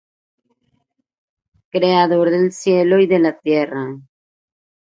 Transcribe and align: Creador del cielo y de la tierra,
Creador 1.69 2.31
del 2.31 2.51
cielo 2.51 2.97
y 2.97 3.05
de 3.05 3.19
la 3.19 3.37
tierra, 3.37 3.99